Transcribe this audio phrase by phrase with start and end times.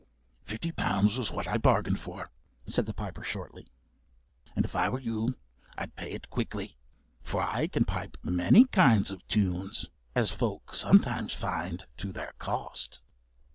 [0.45, 2.31] "Fifty pounds was what I bargained for,"
[2.65, 3.67] said the piper shortly;
[4.55, 5.35] "and if I were you
[5.77, 6.75] I'd pay it quickly.
[7.21, 12.99] For I can pipe many kinds of tunes, as folk sometimes find to their cost."